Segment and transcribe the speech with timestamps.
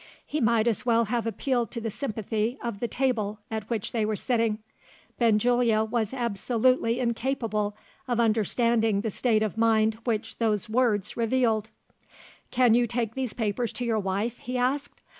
[0.25, 4.03] He might as well have appealed to the sympathy of the table at which they
[4.03, 4.57] were sitting.
[5.19, 7.77] Benjulia was absolutely incapable
[8.07, 11.69] of understanding the state of mind which those words revealed.
[12.49, 15.01] "Can you take these papers to your wife?" he asked.